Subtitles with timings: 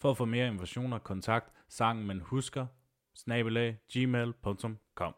[0.00, 2.66] For at få mere informationer, kontakt sangen man husker,
[3.16, 5.14] snabelag, gmail.com.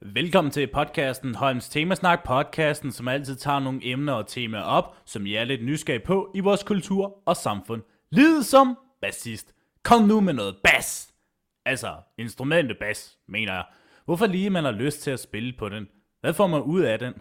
[0.00, 5.26] Velkommen til podcasten Holms Temasnak, podcasten, som altid tager nogle emner og temaer op, som
[5.26, 7.82] I er lidt nysgerrige på i vores kultur og samfund.
[8.10, 9.54] Lid som bassist.
[9.82, 11.14] Kom nu med noget bass!
[11.64, 13.64] Altså, instrumentet bass, mener jeg.
[14.04, 15.88] Hvorfor lige man har lyst til at spille på den?
[16.20, 17.14] Hvad får man ud af den?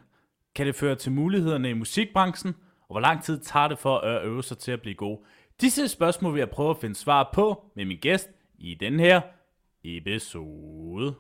[0.56, 2.56] Kan det føre til mulighederne i musikbranchen?
[2.82, 5.26] Og hvor lang tid tager det for at øve sig til at blive god?
[5.62, 9.22] Disse spørgsmål vil jeg prøve at finde svar på med min gæst i den her
[9.84, 11.16] episode.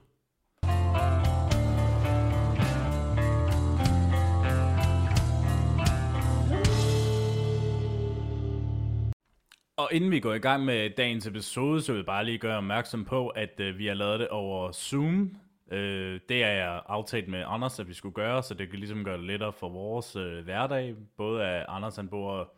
[9.77, 12.57] Og inden vi går i gang med dagens episode, så vil jeg bare lige gøre
[12.57, 15.35] opmærksom på, at øh, vi har lavet det over Zoom.
[15.71, 19.03] Øh, det er jeg aftalt med Anders, at vi skulle gøre, så det kan ligesom
[19.03, 20.95] gøre det lettere for vores øh, hverdag.
[21.17, 22.53] Både at Anders han bor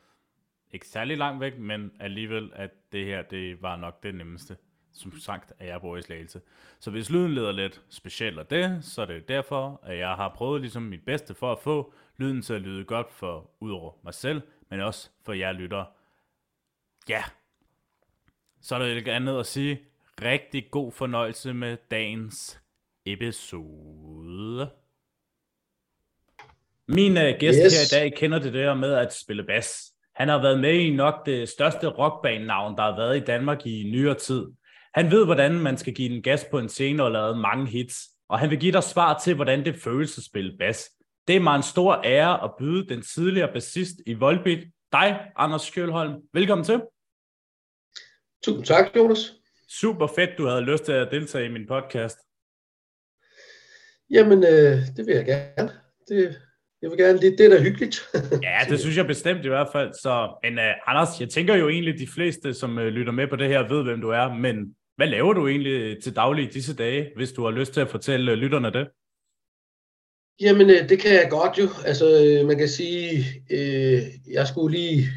[0.71, 4.57] ikke særlig langt væk, men alligevel, at det her, det var nok det nemmeste.
[4.93, 6.41] Som sagt, at jeg bor i Slagelse.
[6.79, 10.33] Så hvis lyden leder lidt specielt af det, så er det derfor, at jeg har
[10.35, 14.13] prøvet ligesom mit bedste for at få lyden til at lyde godt for udover mig
[14.13, 15.85] selv, men også for jer lytter.
[17.09, 17.23] Ja,
[18.61, 19.79] så er der ikke andet at sige.
[20.21, 22.61] Rigtig god fornøjelse med dagens
[23.05, 24.69] episode.
[26.87, 27.91] Min uh, gæst yes.
[27.91, 29.93] her i dag kender det der med at spille bas.
[30.19, 33.89] Han har været med i nok det største rockbanenavn, der har været i Danmark i
[33.91, 34.45] nyere tid.
[34.93, 37.97] Han ved, hvordan man skal give den gas på en scene og lave mange hits.
[38.29, 40.89] Og han vil give dig svar til, hvordan det føles at spille bas.
[41.27, 45.61] Det er mig en stor ære at byde den tidligere bassist i Volbeat, dig, Anders
[45.61, 46.21] Skjølholm.
[46.33, 46.81] Velkommen til.
[48.43, 49.33] Tusind tak, Jonas.
[49.69, 52.17] Super fedt, du havde lyst til at deltage i min podcast.
[54.09, 55.71] Jamen, øh, det vil jeg gerne.
[56.07, 56.41] Det,
[56.81, 58.01] jeg vil gerne lidt, det er da hyggeligt.
[58.47, 59.93] ja, det synes jeg bestemt i hvert fald.
[60.01, 63.35] Så, men uh, Anders, jeg tænker jo egentlig, de fleste, som uh, lytter med på
[63.35, 64.33] det her, ved, hvem du er.
[64.33, 67.81] Men hvad laver du egentlig til daglig i disse dage, hvis du har lyst til
[67.81, 68.87] at fortælle uh, lytterne det?
[70.41, 71.67] Jamen, uh, det kan jeg godt jo.
[71.85, 75.07] Altså, uh, man kan sige, uh, jeg skulle lige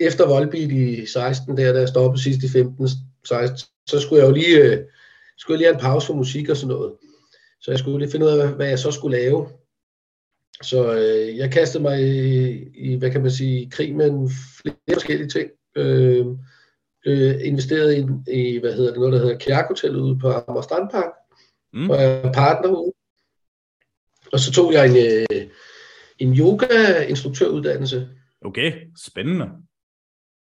[0.00, 2.88] efter Volbeat i 16, der, da jeg stoppede sidst i 15,
[3.24, 4.84] 16, så skulle jeg jo lige, uh,
[5.38, 6.92] skulle jeg lige have en pause for musik og sådan noget.
[7.60, 9.48] Så jeg skulle lige finde ud af, hvad jeg så skulle lave.
[10.62, 14.30] Så øh, jeg kastede mig i, i, hvad kan man sige, krig med
[14.60, 15.50] flere forskellige ting.
[15.76, 16.26] Øh,
[17.06, 20.62] øh, investeret i, i, hvad hedder det, noget der hedder Kjærk Hotel ude på Amager
[20.62, 21.12] Strandpark,
[21.72, 21.90] mm.
[21.90, 22.92] og jeg er partner ude.
[24.32, 25.48] Og så tog jeg en, øh,
[26.18, 28.08] en yoga-instruktøruddannelse.
[28.44, 29.46] Okay, spændende.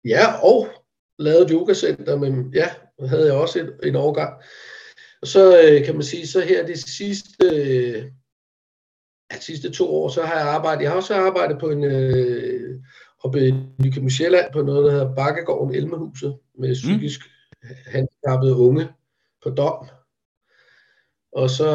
[0.05, 0.69] Ja, og
[1.19, 2.69] lavede et yogacenter, men ja,
[3.09, 4.43] havde jeg også en, en overgang.
[5.23, 8.05] Og så øh, kan man sige, så her det sidste, øh,
[9.33, 12.81] de sidste to år, så har jeg arbejdet, jeg har også arbejdet på en, øh,
[13.25, 13.55] oppe i
[13.85, 16.75] Nykøbing Sjælland, på noget, der hedder Bakkegården Elmehuset, med mm.
[16.75, 17.21] psykisk
[17.63, 17.69] mm.
[17.87, 18.89] handicappede unge
[19.43, 19.87] på dom.
[21.33, 21.69] Og så,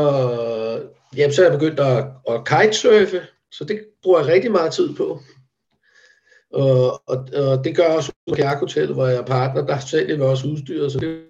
[1.17, 3.21] jamen, så er jeg begyndt at, at kitesurfe,
[3.51, 5.19] så det bruger jeg rigtig meget tid på.
[6.53, 9.79] Og, og, og det gør jeg også på Kjærk Hotel, hvor jeg er partner, der
[9.79, 11.25] sælger vi også udstyret, så det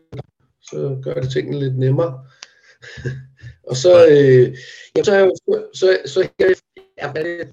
[0.61, 2.25] så gør det tingene lidt nemmere.
[3.69, 4.57] Og så, øh,
[4.97, 5.13] ja, så,
[5.73, 7.45] så, så her,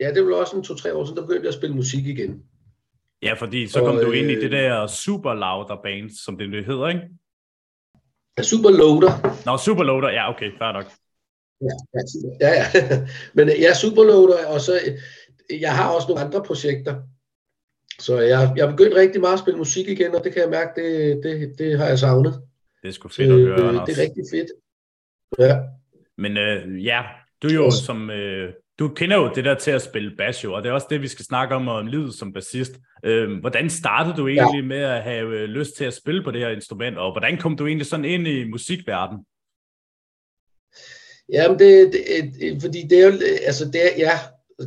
[0.00, 2.42] ja, det var også en to-tre år siden, der begyndte jeg at spille musik igen.
[3.22, 6.66] Ja, fordi så kom og, du ind i det der Super Louder Band, som det
[6.66, 7.00] hedder, ikke?
[8.38, 9.12] Ja, Super Loader.
[9.46, 10.86] Nå, Super Loader, ja, okay, fair nok.
[11.60, 11.74] Ja,
[12.40, 12.66] ja, ja.
[13.36, 14.80] Men ja, Super Loader, og så,
[15.60, 16.94] jeg har også nogle andre projekter.
[17.98, 20.50] Så jeg, jeg er begyndt rigtig meget at spille musik igen, og det kan jeg
[20.50, 22.42] mærke, det, det, det har jeg savnet.
[22.82, 23.88] Det er sgu fedt at høre, Anders.
[23.88, 24.50] Det er rigtig fedt.
[25.38, 25.58] Ja.
[26.18, 27.02] Men øh, ja,
[27.42, 28.10] du jo som...
[28.10, 30.86] Øh, du kender jo det der til at spille bass jo, og det er også
[30.90, 32.72] det, vi skal snakke om, om livet som bassist.
[33.04, 34.66] Øh, hvordan startede du egentlig ja.
[34.66, 37.56] med at have øh, lyst til at spille på det her instrument, og hvordan kom
[37.56, 39.24] du egentlig sådan ind i musikverdenen?
[41.32, 42.02] Jamen, det, det,
[42.40, 43.12] det, fordi det er jo,
[43.46, 44.12] altså det er, ja,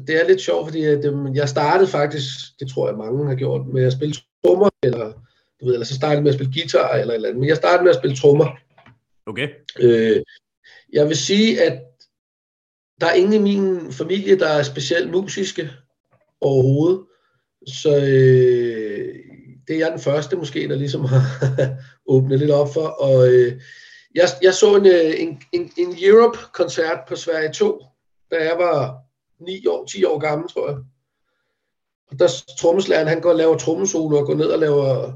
[0.07, 2.27] det er lidt sjovt, fordi det, jeg startede faktisk,
[2.59, 5.13] det tror jeg mange har gjort, med at spille trommer, eller,
[5.59, 7.83] du ved, eller så startede med at spille guitar, eller eller andet, men jeg startede
[7.83, 8.57] med at spille trommer.
[9.25, 9.49] Okay.
[9.79, 10.21] Øh,
[10.93, 11.81] jeg vil sige, at
[13.01, 15.71] der er ingen i min familie, der er specielt musiske
[16.41, 17.05] overhovedet.
[17.67, 19.15] Så øh,
[19.67, 21.21] det er jeg den første måske, der ligesom har
[22.13, 22.87] åbnet lidt op for.
[22.87, 23.61] Og øh,
[24.15, 27.83] jeg, jeg så en, øh, en, en, en Europe-koncert på Sverige 2,
[28.31, 28.97] da jeg var
[29.43, 30.77] 9 år, 10 år gammel, tror jeg.
[32.11, 35.13] Og der trommeslæren, han går og laver trommesolo og går ned og laver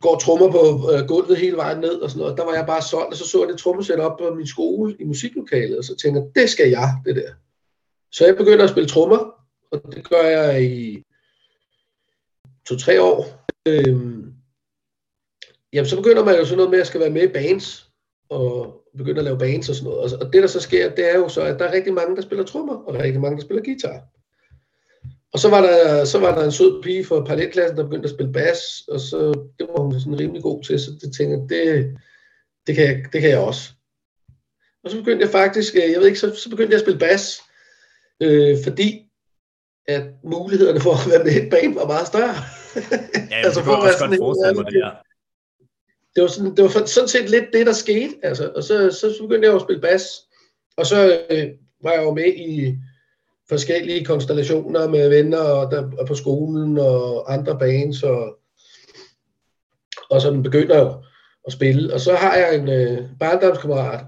[0.00, 2.38] går trommer på øh, gulvet hele vejen ned og sådan noget.
[2.38, 4.96] Der var jeg bare solgt, og så så jeg det trommesæt op på min skole
[5.00, 7.32] i musiklokalet, og så tænkte jeg, det skal jeg, det der.
[8.12, 9.34] Så jeg begyndte at spille trommer,
[9.70, 11.04] og det gør jeg i
[12.68, 13.46] to-tre år.
[13.66, 14.32] Øhm,
[15.72, 17.90] jamen, så begynder man jo sådan noget med, at jeg skal være med i bands,
[18.28, 20.14] og begynde at lave bands og sådan noget.
[20.14, 22.22] Og det, der så sker, det er jo så, at der er rigtig mange, der
[22.22, 24.00] spiller trommer, og der er rigtig mange, der spiller guitar.
[25.32, 28.14] Og så var der, så var der en sød pige fra parallelklassen, der begyndte at
[28.14, 31.66] spille bas, og så, det var hun sådan rimelig god til, så det tænkte jeg,
[31.66, 31.98] det,
[32.66, 33.70] det, kan jeg, det kan jeg også.
[34.84, 36.98] Og så begyndte jeg faktisk, øh, jeg ved ikke, så, så begyndte jeg at spille
[36.98, 37.42] bas,
[38.20, 39.06] øh, fordi
[39.88, 42.34] at mulighederne for at være med i et band var meget større.
[43.30, 44.90] Ja, altså, for at være sådan godt mig det, ja.
[46.14, 49.14] Det var, sådan, det var sådan set lidt det, der skete, altså, og så, så,
[49.14, 50.04] så begyndte jeg at spille bas,
[50.76, 51.46] og så øh,
[51.82, 52.76] var jeg jo med i
[53.50, 58.38] forskellige konstellationer med venner og, der, og på skolen og andre bands, og,
[60.10, 60.94] og så begynder jeg
[61.46, 61.94] at spille.
[61.94, 64.04] Og så har jeg en øh, barndomskammerat,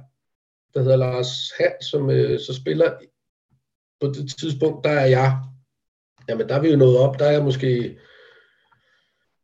[0.75, 2.93] der hedder Lars Hans, som øh, så spiller
[4.01, 5.39] på det tidspunkt, der er jeg,
[6.29, 7.99] jamen der er vi jo nået op, der er jeg måske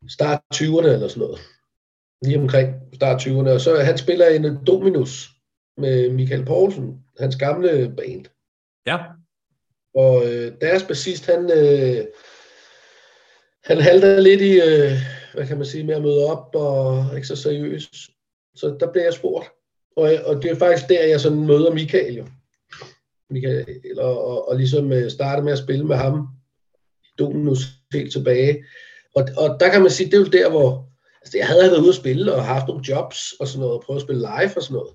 [0.09, 1.41] start 20'erne eller sådan noget.
[2.23, 3.51] Lige omkring start 20'erne.
[3.51, 5.29] Og så han spiller en Dominus
[5.77, 8.25] med Michael Poulsen, hans gamle band.
[8.87, 8.99] Ja.
[9.99, 12.05] Og øh, deres bassist, han, øh,
[13.65, 14.93] han halter lidt i, øh,
[15.35, 17.91] hvad kan man sige, med at møde op og ikke så seriøs.
[18.55, 19.47] Så der bliver jeg spurgt.
[19.97, 22.27] Og, og det er faktisk der, jeg sådan møder Michael jo.
[23.31, 26.29] Michael, og, og, og ligesom øh, starte med at spille med ham
[27.05, 27.61] i Dominus
[27.93, 28.65] helt tilbage.
[29.15, 30.89] Og, og der kan man sige, det er jo der, hvor
[31.23, 33.83] altså, jeg havde været ude at spille og haft nogle jobs og sådan noget, og
[33.83, 34.95] prøvet at spille live og sådan noget.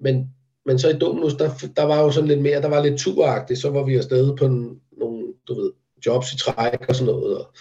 [0.00, 0.34] Men
[0.66, 3.60] men så i Dominus, der, der var jo sådan lidt mere, der var lidt turagtigt,
[3.60, 5.72] så var vi afsted på en, nogle, du ved,
[6.06, 7.38] jobs i træk og sådan noget.
[7.38, 7.54] Og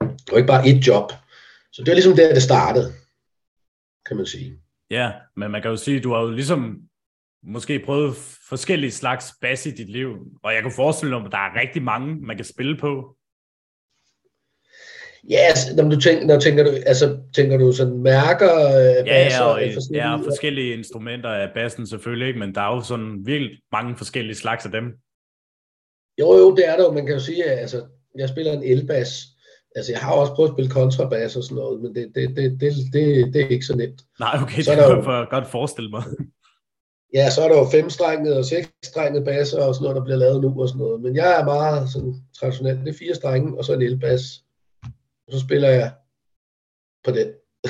[0.00, 1.12] det var ikke bare et job.
[1.72, 2.92] Så det var ligesom der, det startede,
[4.06, 4.60] kan man sige.
[4.90, 6.82] Ja, men man kan jo sige, du har jo ligesom
[7.42, 8.16] måske prøvet
[8.48, 11.82] forskellige slags bas i dit liv, og jeg kan forestille mig, at der er rigtig
[11.82, 13.16] mange, man kan spille på.
[15.30, 19.28] Ja, yes, når du tænker, når tænker du, altså, tænker du sådan mærker øh, ja,
[19.28, 23.18] ja, og, forskellige, ja, forskellige instrumenter af bassen selvfølgelig, ikke, men der er jo sådan
[23.24, 24.84] virkelig mange forskellige slags af dem.
[26.20, 26.92] Jo, jo, det er der jo.
[26.92, 27.82] Man kan jo sige, at altså,
[28.18, 29.24] jeg spiller en elbas.
[29.76, 32.60] Altså, jeg har også prøvet at spille kontrabas og sådan noget, men det, det, det,
[32.60, 34.02] det, det, det er ikke så nemt.
[34.20, 36.02] Nej, okay, så det kan jeg godt forestille mig.
[37.14, 40.42] Ja, så er der jo femstrenget og seksstrenget basser og sådan noget, der bliver lavet
[40.42, 41.00] nu og sådan noget.
[41.00, 42.80] Men jeg er meget sådan traditionelt.
[42.80, 44.22] Det er fire strenge og så en elbas
[45.30, 45.92] så spiller jeg
[47.04, 47.28] på den.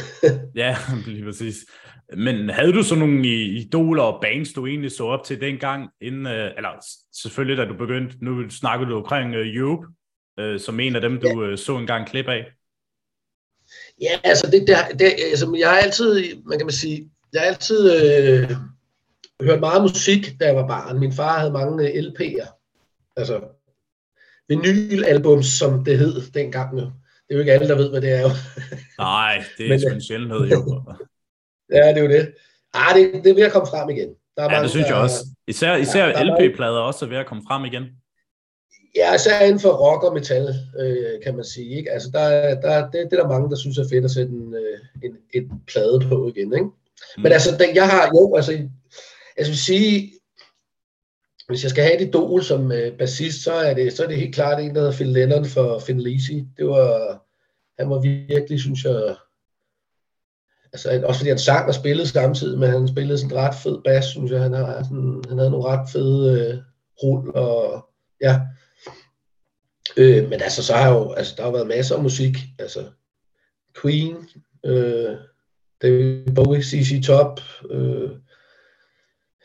[0.62, 0.76] ja,
[1.06, 1.56] lige præcis.
[2.16, 6.26] Men havde du så nogle idoler og bands, du egentlig så op til dengang, inden,
[6.26, 6.84] øh, eller
[7.22, 9.87] selvfølgelig da du begyndte, nu snakker du omkring uh, Europe,
[10.43, 11.56] uh, som en af dem, du ja.
[11.56, 12.46] så engang klip af?
[14.00, 17.49] Ja, altså, det, det, det, altså jeg har altid, man kan man sige, jeg har
[17.49, 18.50] altid øh,
[19.43, 21.00] hørt meget musik, da jeg var barn.
[21.00, 22.46] Min far havde mange LP'er,
[23.16, 23.40] altså
[24.49, 26.93] vinylalbums, som det hed dengang.
[27.28, 28.20] Det er jo ikke alle, der ved, hvad det er.
[28.20, 28.30] Jo.
[28.98, 30.82] Nej, det er Men, sgu en sjældenhed jo.
[31.76, 32.35] ja, det er jo det.
[32.75, 34.08] Ah, det, det er ved at komme frem igen.
[34.37, 35.26] Der er ja, mange, det synes jeg også.
[35.47, 37.85] Især, især ja, LP-plader også er ved at komme frem igen.
[38.97, 41.78] Ja, især inden for rock og metal, øh, kan man sige.
[41.78, 41.90] Ikke?
[41.90, 44.54] Altså, der, der, det, det er der mange, der synes er fedt at sætte en,
[44.54, 46.52] øh, en, en plade på igen.
[46.54, 46.64] Ikke?
[46.64, 47.23] Mm.
[47.23, 48.52] Men altså, den, jeg har jo, altså,
[49.38, 50.12] jeg vil sige,
[51.49, 54.17] hvis jeg skal have et idol som øh, bassist, så er, det, så er det
[54.17, 56.47] helt klart en, der hedder Phil Lennon for Finn Lisi.
[56.57, 57.19] Det var,
[57.78, 59.17] han var virkelig, synes jeg,
[60.73, 64.05] altså også fordi han sang og spillede samtidig, men han spillede sådan ret fed bas,
[64.05, 64.43] synes jeg.
[64.43, 66.59] Han, har sådan, han havde nogle ret fede øh,
[67.02, 67.88] rull, og
[68.21, 68.40] ja.
[69.97, 72.85] Øh, men altså, så har jo, altså, der har været masser af musik, altså
[73.83, 74.17] Queen,
[74.64, 75.17] øh,
[75.83, 77.02] David Bowie, C.C.
[77.07, 77.40] Top,
[77.71, 78.11] øh,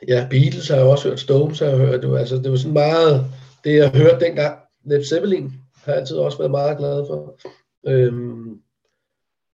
[0.08, 2.74] ja, Beatles har jeg også hørt, Stones har jeg hørt, var, altså, det var sådan
[2.74, 3.26] meget,
[3.64, 5.52] det jeg hørte dengang, Led Zeppelin
[5.84, 7.40] har jeg altid også været meget glad for.
[7.88, 8.60] Øhm,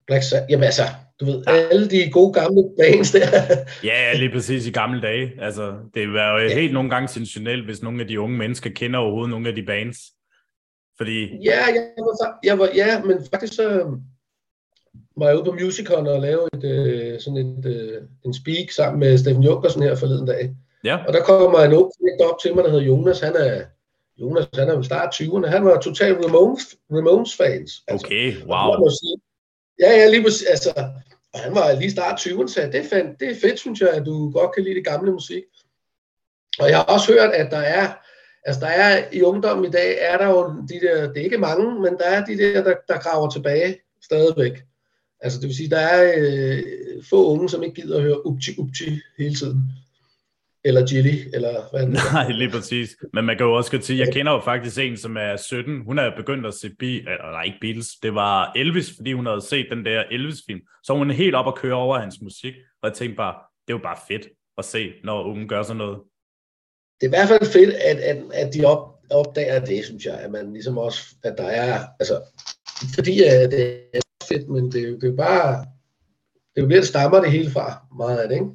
[0.06, 0.82] Black Sabbath, jamen altså,
[1.20, 1.52] du ved, ja.
[1.52, 3.26] alle de gode gamle bands der.
[3.90, 5.32] ja, lige præcis i gamle dage.
[5.40, 6.54] Altså, det var jo ja.
[6.54, 9.62] helt nogle gange sensationelt, hvis nogle af de unge mennesker kender overhovedet nogle af de
[9.62, 9.98] bands.
[10.96, 11.20] Fordi...
[11.44, 13.96] Ja, jeg var, jeg var, ja, men faktisk så,
[15.20, 19.00] var jeg ude på Musicon og lave et, øh, sådan et, øh, en speak sammen
[19.00, 20.54] med Steffen Junkersen her forleden dag.
[20.84, 20.98] Ja.
[21.06, 21.92] Og der kommer en ung
[22.30, 23.20] op til mig, der hedder Jonas.
[23.20, 23.62] Han er
[24.20, 27.72] Jonas, han er jo start 20'erne, han var total Ramones, Ramones fans.
[27.88, 28.88] Altså, okay, wow.
[29.80, 30.46] Ja, ja, lige præcis.
[30.46, 30.72] Altså,
[31.34, 34.06] og han var lige start 20'erne, så det fandt, det er fedt, synes jeg, at
[34.06, 35.42] du godt kan lide det gamle musik.
[36.58, 37.86] Og jeg har også hørt, at der er,
[38.44, 41.38] altså der er i ungdommen i dag, er der jo de der, det er ikke
[41.38, 44.52] mange, men der er de der, der, der graver tilbage stadigvæk.
[45.20, 46.62] Altså det vil sige, der er øh,
[47.10, 49.62] få unge, som ikke gider at høre upti upti hele tiden.
[50.64, 52.96] Eller Jilly, eller hvad det Nej, lige præcis.
[53.14, 55.84] Men man kan jo også godt sige, jeg kender jo faktisk en, som er 17.
[55.84, 59.26] Hun er begyndt at se, Be- eller nej, ikke Beatles, det var Elvis, fordi hun
[59.26, 60.60] havde set den der Elvis-film.
[60.82, 63.34] Så hun er helt op at køre over hans musik, og jeg tænkte bare,
[63.66, 65.98] det er jo bare fedt at se, når unge gør sådan noget.
[67.00, 70.20] Det er i hvert fald fedt, at, at, at de op, opdager det, synes jeg,
[70.20, 72.20] at man ligesom også, at der er, altså,
[72.94, 75.64] fordi at det er fedt, men det, det er jo bare,
[76.54, 78.50] det er jo der, stammer det hele fra, meget af det, ikke?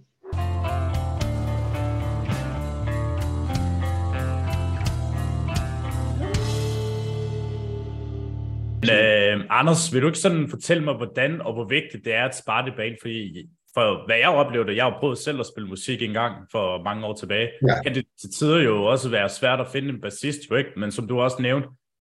[8.92, 12.36] Øh, Anders, vil du ikke sådan fortælle mig, hvordan og hvor vigtigt det er at
[12.36, 12.96] spare det bane?
[13.02, 16.84] Fordi for hvad jeg oplevede, jeg har prøvet selv at spille musik en gang for
[16.84, 17.82] mange år tilbage, ja.
[17.82, 20.70] kan det til tider jo også være svært at finde en bassist, jo ikke?
[20.78, 21.68] Men som du også nævnte,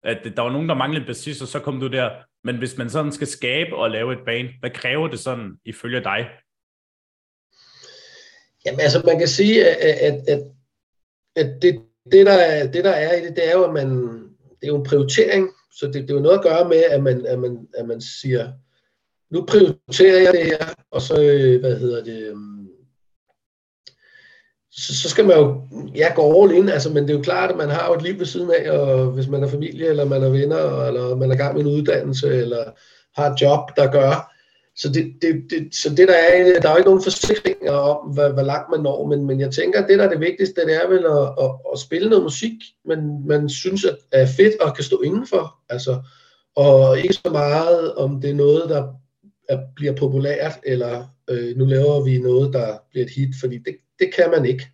[0.03, 2.09] at der var nogen, der manglede en bassist, og så kom du der.
[2.45, 6.03] Men hvis man sådan skal skabe og lave et band, hvad kræver det sådan ifølge
[6.03, 6.29] dig?
[8.65, 10.43] Jamen altså, man kan sige, at, at, at,
[11.35, 13.89] at det, det, der er, det, der er i det, det er jo, at man,
[14.37, 17.03] det er jo en prioritering, så det, det er jo noget at gøre med, at
[17.03, 18.51] man, at man, at man siger,
[19.29, 22.64] nu prioriterer jeg det her, og så, øh, hvad hedder det, øhm,
[24.77, 25.61] så, så skal man jo,
[25.95, 28.01] ja, gå all in, altså, men det er jo klart, at man har jo et
[28.01, 31.31] liv ved siden af, og hvis man er familie, eller man er venner, eller man
[31.31, 32.63] er gang med en uddannelse, eller
[33.15, 34.31] har et job, der gør,
[34.77, 38.09] så det, det, det, så det der er, der er jo ikke nogen forsikringer om,
[38.13, 40.61] hvor, hvor langt man når, men, men jeg tænker, at det der er det vigtigste,
[40.65, 42.53] det er vel at, at, at spille noget musik,
[42.85, 46.01] men man synes at er fedt og kan stå indenfor, altså,
[46.55, 48.87] og ikke så meget, om det er noget, der
[49.49, 53.75] er, bliver populært, eller øh, nu laver vi noget, der bliver et hit, fordi det,
[53.99, 54.67] det kan man ikke.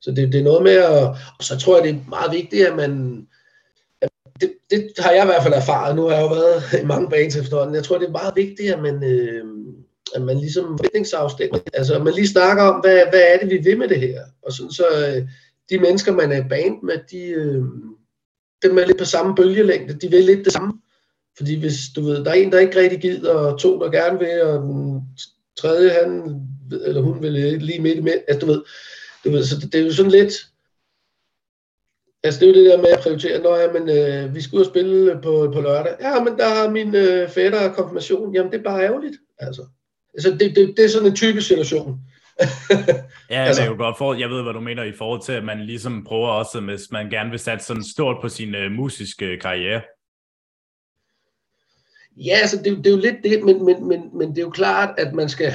[0.00, 2.66] Så det, det er noget med at, og så tror jeg, det er meget vigtigt,
[2.66, 3.26] at man,
[4.00, 4.10] at
[4.40, 7.08] det, det har jeg i hvert fald erfaret, nu har jeg jo været i mange
[7.08, 9.44] baner efterhånden, jeg tror, det er meget vigtigt, at man, øh,
[10.14, 13.56] at man ligesom forventningsafstemmer, altså at man lige snakker om, hvad, hvad er det, vi
[13.56, 15.28] vil med det her, og sådan så øh,
[15.70, 17.64] de mennesker, man er band med, de, øh,
[18.62, 20.72] dem er lidt på samme bølgelængde, de vil lidt det samme,
[21.36, 24.18] fordi hvis du ved, der er en, der ikke rigtig gider, og to, der gerne
[24.18, 25.02] vil, og den
[25.60, 26.40] tredje, han
[26.72, 28.62] eller hun vil lige midt imellem, altså du ved,
[29.24, 30.32] du ved, så det, det er jo sådan lidt,
[32.22, 34.56] altså det er jo det der med at prioritere, når ja, men, øh, vi skal
[34.56, 38.52] ud og spille på, på lørdag, ja, men der har min øh, fætter konfirmation, jamen
[38.52, 39.66] det er bare ærgerligt, altså.
[40.14, 42.00] Altså det, det, det er sådan en typisk situation.
[43.30, 45.32] ja, altså, det er jo godt for, jeg ved, hvad du mener i forhold til,
[45.32, 48.72] at man ligesom prøver også, hvis man gerne vil sætte sådan stort på sin uh,
[48.72, 49.80] musiske karriere,
[52.20, 54.50] Ja, altså det, det er jo lidt det, men, men, men, men det er jo
[54.50, 55.52] klart, at man skal,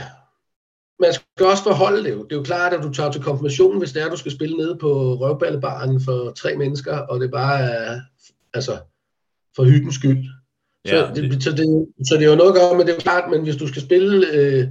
[1.03, 2.23] man skal også forholde det jo.
[2.23, 4.31] Det er jo klart, at du tager til konfirmation, hvis det er, at du skal
[4.31, 7.99] spille nede på røvballebaren for tre mennesker, og det bare er
[8.53, 8.77] altså,
[9.55, 10.23] for hyggens skyld.
[10.87, 12.89] Så, ja, det, det, så, det, så det er jo noget at gøre, men det
[12.89, 14.67] er jo klart, men hvis du skal spille, øh,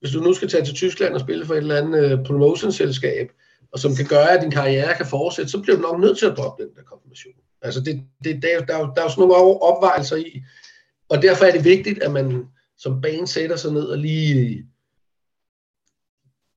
[0.00, 3.28] hvis du nu skal tage til Tyskland og spille for et eller andet øh, promotionselskab,
[3.72, 6.26] og som kan gøre, at din karriere kan fortsætte, så bliver du nok nødt til
[6.26, 7.34] at droppe den der konfirmation.
[7.62, 10.42] Altså det, det, der, der, der er jo sådan nogle opvejelser i,
[11.08, 12.44] og derfor er det vigtigt, at man
[12.78, 14.64] som bane sætter sig ned og lige,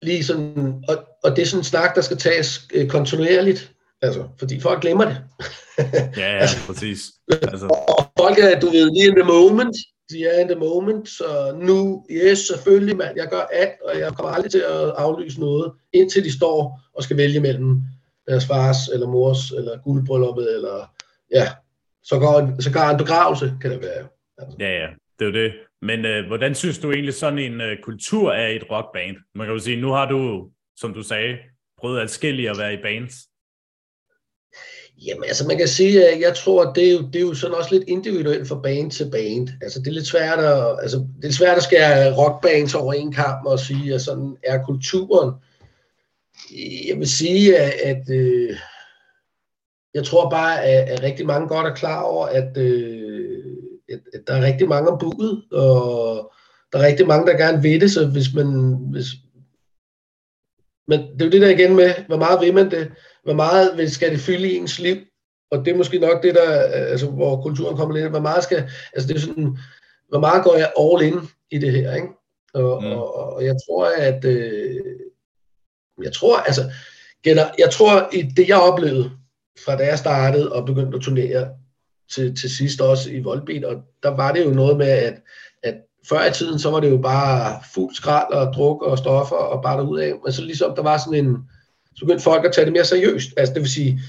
[0.01, 4.27] lige sådan, og, og det er sådan en snak, der skal tages øh, kontinuerligt, altså,
[4.39, 5.17] fordi folk glemmer det.
[5.77, 5.83] ja,
[6.23, 6.99] ja, altså, præcis.
[7.31, 7.65] Altså.
[7.97, 9.75] Og folk er, du ved, lige in the moment,
[10.09, 14.13] de er in the moment, så nu, yes, selvfølgelig, mand, jeg gør alt, og jeg
[14.13, 17.81] kommer aldrig til at aflyse noget, indtil de står og skal vælge mellem
[18.27, 20.91] deres fars eller mors, eller guldbrylluppet, eller
[21.31, 21.47] ja,
[22.03, 24.07] så går, så går en begravelse, kan det være.
[24.37, 24.57] Altså.
[24.59, 24.87] Ja, ja,
[25.19, 25.51] det er jo det.
[25.81, 29.15] Men øh, hvordan synes du egentlig sådan en øh, kultur er i et rockband?
[29.35, 31.37] Man kan jo sige, nu har du, som du sagde,
[31.77, 33.15] prøvet adskillige at være i bands.
[35.05, 37.33] Jamen, altså man kan sige, at jeg tror, at det er jo, det er jo
[37.33, 39.49] sådan også lidt individuelt fra band til band.
[39.61, 43.11] Altså det er lidt svært at, altså, det er svært at skære rockbands over en
[43.11, 45.33] kamp og sige, at sådan er kulturen.
[46.87, 48.57] Jeg vil sige, at, at øh,
[49.93, 52.98] jeg tror bare, at, at rigtig mange godt er klar over, at øh,
[54.27, 56.33] der er rigtig mange om budet, og
[56.71, 58.77] der er rigtig mange, der gerne vil det, så hvis man...
[58.91, 59.05] Hvis,
[60.87, 62.91] men det er jo det der igen med, hvor meget vil man det?
[63.23, 64.97] Hvor meget skal det fylde i ens liv?
[65.51, 68.69] Og det er måske nok det, der, altså, hvor kulturen kommer lidt, hvor meget skal,
[68.93, 69.57] altså det er sådan,
[70.09, 71.19] hvor meget går jeg all in
[71.51, 72.07] i det her, ikke?
[72.53, 72.91] Og, mm.
[72.91, 74.79] og, og jeg tror, at, øh,
[76.03, 76.61] jeg tror, altså,
[77.25, 79.11] jeg tror, i det jeg oplevede,
[79.65, 81.49] fra da jeg startede og begyndte at turnere
[82.13, 85.21] til, til sidst også i Volbeat, og der var det jo noget med, at,
[85.63, 85.75] at
[86.09, 89.63] før i tiden, så var det jo bare fuld skrald og druk og stoffer og
[89.63, 91.37] bare derud af, men så ligesom der var sådan en,
[91.95, 94.01] så begyndte folk at tage det mere seriøst, altså det vil sige,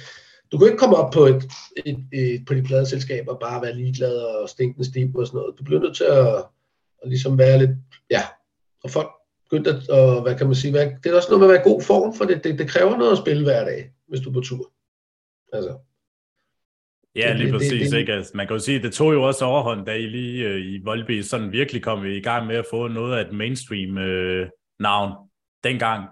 [0.53, 1.43] du kunne ikke komme op på et,
[1.87, 5.55] et, et på de pladeselskab og bare være ligeglad og stinkende stiv og sådan noget.
[5.59, 6.37] Du bliver nødt til at,
[7.03, 7.71] at ligesom være lidt,
[8.11, 8.23] ja,
[8.85, 9.09] og folk
[9.51, 11.67] begyndte at, og hvad kan man sige, være, det er også noget med at være
[11.67, 14.29] i god form, for det, det, det kræver noget at spille hver dag, hvis du
[14.29, 14.71] er på tur.
[15.53, 15.79] Altså.
[17.17, 17.83] Ja, lige præcis.
[17.83, 18.13] Det, det, ikke?
[18.13, 20.61] Altså, man kan jo sige, at det tog jo også overhånd, da I lige øh,
[20.61, 24.49] i Volby sådan virkelig kom i gang med at få noget af et mainstream øh,
[24.79, 25.29] navn
[25.65, 26.05] dengang.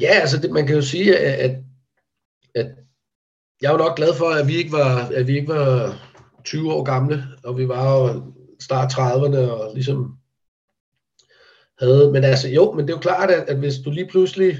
[0.00, 1.56] Ja, altså det, man kan jo sige, at, at,
[2.54, 2.66] at
[3.62, 5.98] jeg er jo nok glad for, at vi ikke var, at vi ikke var
[6.44, 10.18] 20 år gamle, og vi var jo start 30'erne og ligesom
[11.78, 14.58] havde, men altså jo, men det er jo klart, at, at hvis du lige pludselig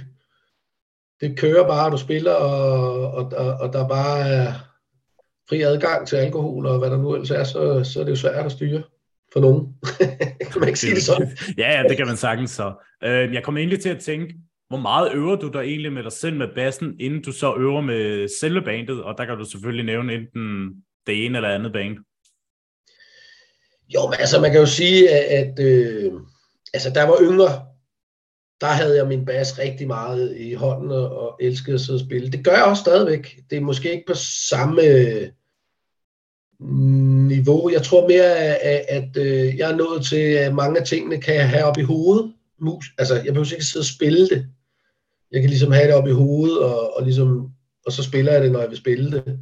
[1.20, 4.52] det kører bare, du spiller, og, og, og, og der bare er
[5.48, 8.16] fri adgang til alkohol, og hvad der nu ellers er, så, så er det jo
[8.16, 8.82] svært at styre
[9.32, 9.74] for nogen.
[10.52, 11.38] kan man ikke sige det sådan?
[11.58, 12.72] ja, ja, det kan man sagtens så.
[13.04, 14.34] Øh, jeg kommer egentlig til at tænke,
[14.68, 17.80] hvor meget øver du dig egentlig med dig selv med bassen, inden du så øver
[17.80, 20.72] med selve bandet, og der kan du selvfølgelig nævne enten
[21.06, 21.96] det ene eller andet band.
[23.94, 26.12] Jo, men altså man kan jo sige, at, at øh,
[26.74, 27.66] altså, der var yngre,
[28.60, 32.00] der havde jeg min bas rigtig meget i hånden og, og elskede at sidde og
[32.00, 32.30] spille.
[32.30, 33.36] Det gør jeg også stadigvæk.
[33.50, 34.14] Det er måske ikke på
[34.48, 34.82] samme
[36.60, 37.70] mm, niveau.
[37.70, 41.34] Jeg tror mere, at, at øh, jeg er nået til, at mange af tingene kan
[41.34, 42.32] jeg have op i hovedet.
[42.60, 42.86] Mus.
[42.98, 44.46] Altså, jeg behøver ikke sidde og spille det.
[45.32, 47.50] Jeg kan ligesom have det op i hovedet, og, og, ligesom,
[47.86, 49.38] og så spiller jeg det, når jeg vil spille det.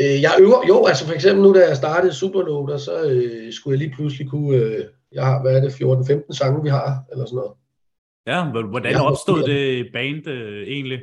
[0.00, 3.74] Øh, jeg øver, jo, altså for eksempel nu, da jeg startede Supernoter, så øh, skulle
[3.74, 5.70] jeg lige pludselig kunne, øh, jeg har, hvad er det,
[6.30, 7.52] 14-15 sange, vi har, eller sådan noget.
[8.28, 10.98] Ja, hvordan opstod det band øh, egentlig?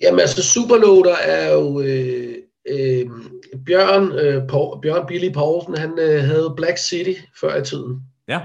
[0.00, 1.80] Jamen altså, Superloader er jo...
[1.80, 2.34] Øh,
[2.68, 3.06] øh,
[3.66, 8.00] Bjørn, øh, Paul, Bjørn Billy Poulsen, han øh, havde Black City før i tiden.
[8.28, 8.40] Ja.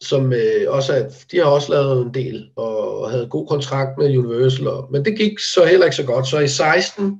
[0.00, 4.18] Som øh, også er, de har også lavet en del, og havde god kontrakt med
[4.18, 4.66] Universal.
[4.66, 6.26] Og, men det gik så heller ikke så godt.
[6.26, 7.18] Så i 16,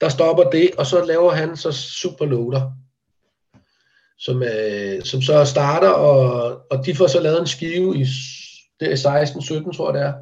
[0.00, 2.72] der stopper det, og så laver han så Superloader
[4.18, 8.06] som, øh, som så starter, og, og de får så lavet en skive i
[8.80, 10.14] det er 16-17, tror jeg det er,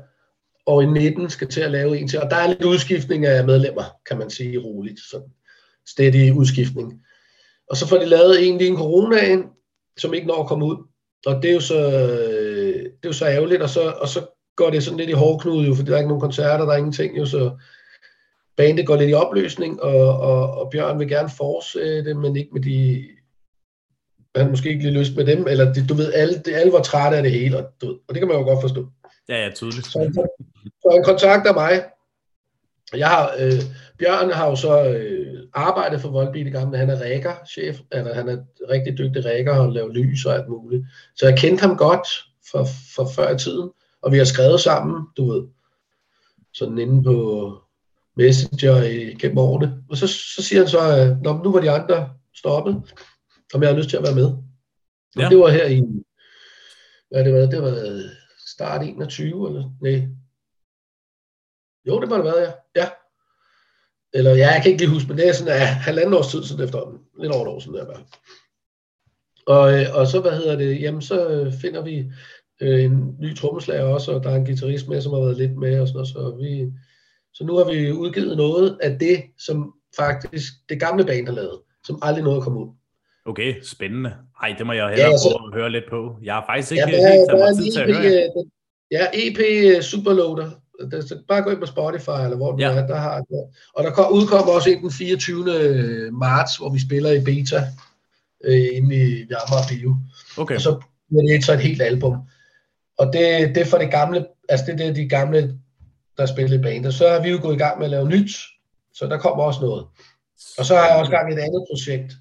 [0.66, 3.44] og i 19 skal til at lave en til, og der er lidt udskiftning af
[3.44, 5.28] medlemmer, kan man sige roligt, sådan
[5.88, 7.02] stedig udskiftning.
[7.70, 9.44] Og så får de lavet en lige en coronaen,
[9.96, 10.76] som ikke når at komme ud,
[11.26, 14.26] og det er jo så, øh, det er jo så ærgerligt, og så, og så
[14.56, 16.76] går det sådan lidt i hårdknude, jo, fordi der er ikke nogen koncerter, der er
[16.76, 17.58] ingenting, jo, så
[18.56, 22.62] bandet går lidt i opløsning, og, og, og Bjørn vil gerne fortsætte, men ikke med
[22.62, 23.04] de
[24.36, 26.82] han måske ikke lige lyst med dem, eller det, du ved, alle, det, alle var
[26.82, 28.88] trætte af det hele, og, du og det kan man jo godt forstå.
[29.28, 29.86] Ja, ja, tydeligt.
[29.86, 30.28] Så,
[30.82, 31.84] så han kontakter mig.
[32.96, 33.60] Jeg har, øh,
[33.98, 38.28] Bjørn har jo så øh, arbejdet for Volbeat i gamle, han er rækker-chef, eller han
[38.28, 38.38] er
[38.70, 40.84] rigtig dygtig rækker og laver lys og alt muligt.
[41.16, 42.08] Så jeg kendte ham godt
[42.50, 43.70] for, for før i tiden,
[44.02, 45.42] og vi har skrevet sammen, du ved,
[46.52, 47.58] sådan inde på
[48.16, 49.82] Messenger i, gennem årene.
[49.90, 52.82] Og så, så siger han så, at nu var de andre stoppet,
[53.54, 54.24] om jeg har lyst til at være med.
[55.16, 55.28] Og ja.
[55.28, 55.82] det var her i,
[57.10, 58.02] hvad det var, det var
[58.46, 60.08] start 21, eller nej.
[61.86, 62.52] Jo, det må det være, ja.
[62.76, 62.88] ja.
[64.14, 66.44] Eller ja, jeg kan ikke lige huske, men det er sådan ja, halvanden års tid
[66.44, 68.02] siden efter, lidt over et år siden, der var.
[69.46, 72.12] Og, øh, og så, hvad hedder det, jamen så finder vi
[72.60, 75.56] øh, en ny trommeslager også, og der er en guitarist med, som har været lidt
[75.56, 76.72] med, og sådan noget, så vi,
[77.32, 81.60] så nu har vi udgivet noget af det, som faktisk det gamle band har lavet,
[81.86, 82.68] som aldrig nåede at komme ud.
[83.26, 84.14] Okay, spændende.
[84.42, 86.16] Ej, det må jeg hellere ja, altså, prøve at høre lidt på.
[86.22, 88.24] Jeg har faktisk ikke ja, der, helt taget mig tid til at høre.
[88.24, 88.30] E
[88.90, 90.50] ja, EP øh, Superloader.
[90.90, 92.70] Det, så bare gå ind på Spotify, eller hvor du ja.
[92.70, 93.44] er, der har det.
[93.74, 95.54] Og der udkommer også en den 24.
[95.54, 97.60] Øh, marts, hvor vi spiller i beta
[98.44, 99.96] øh, inde i Amager Bio.
[100.36, 100.54] Okay.
[100.54, 102.16] Og så bliver det så et helt album.
[102.98, 105.54] Og det, det er for det gamle, altså det, det er de gamle,
[106.16, 106.94] der spiller i bandet.
[106.94, 108.30] Så har vi jo gået i gang med at lave nyt,
[108.94, 109.86] så der kommer også noget.
[110.58, 112.12] Og så har jeg også gang i et andet projekt,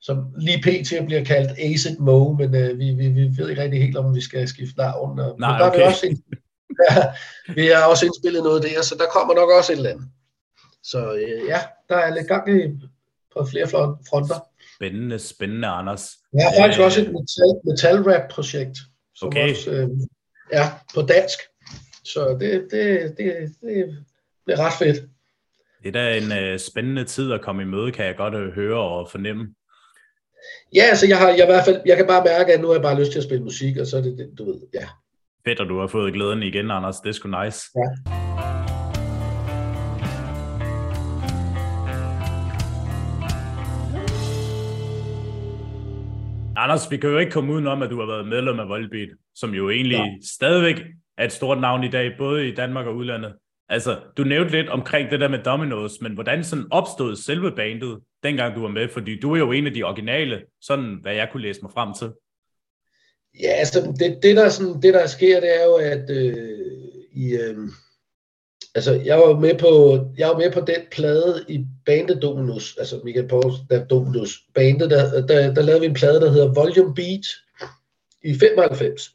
[0.00, 1.06] som lige pt.
[1.06, 4.20] bliver kaldt Acid Mo, men øh, vi, vi, vi ved ikke rigtig helt, om vi
[4.20, 5.16] skal skifte navn.
[5.16, 5.80] Nej, men der okay.
[5.80, 6.06] er vi, også
[6.90, 7.02] ja,
[7.54, 10.08] vi har også indspillet noget der, så der kommer nok også et eller andet.
[10.82, 12.60] Så øh, ja, der er lidt gang i
[13.34, 13.68] på flere
[14.08, 14.40] fronter.
[14.76, 16.16] Spændende, spændende, Anders.
[16.32, 18.78] Jeg har faktisk øh, også et metal, metal rap projekt,
[19.14, 19.50] som okay.
[19.50, 19.88] også øh,
[20.52, 21.38] er på dansk.
[22.04, 24.04] Så det, det, det, det,
[24.46, 25.10] det er ret fedt.
[25.82, 28.52] Det er da en øh, spændende tid at komme i møde, kan jeg godt øh,
[28.52, 29.54] høre og fornemme.
[30.74, 32.74] Ja, altså jeg har jeg i hvert fald, jeg kan bare mærke, at nu har
[32.74, 34.86] jeg bare lyst til at spille musik, og så er det det, du ved, ja.
[35.44, 37.00] Fedt, at du har fået glæden igen, Anders.
[37.00, 37.70] Det er sgu nice.
[37.76, 37.88] Ja.
[46.56, 49.54] Anders, vi kan jo ikke komme udenom, at du har været medlem af Volbeat, som
[49.54, 50.06] jo egentlig ja.
[50.34, 50.76] stadigvæk
[51.18, 53.34] er et stort navn i dag, både i Danmark og udlandet.
[53.70, 58.00] Altså, du nævnte lidt omkring det der med Domino's, men hvordan sådan opstod selve bandet,
[58.22, 58.88] dengang du var med?
[58.88, 61.94] Fordi du er jo en af de originale, sådan hvad jeg kunne læse mig frem
[61.94, 62.12] til.
[63.40, 66.60] Ja, altså, det, det, der, sådan, det der sker, det er jo, at øh,
[67.12, 67.56] i, øh,
[68.74, 69.70] altså, jeg var med på,
[70.18, 74.90] jeg var med på den plade i bandet Dominus, altså Michael Pauls, der Dominus bandet,
[74.90, 77.26] der, der, der lavede vi en plade, der hedder Volume Beat
[78.24, 79.14] i 95.